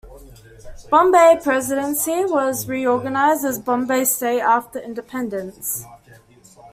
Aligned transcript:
Bombay 0.89 1.39
Presidency 1.43 2.25
was 2.25 2.67
reorganised 2.67 3.45
as 3.45 3.59
Bombay 3.59 4.05
State 4.05 4.39
after 4.39 4.79
independence. 4.79 5.85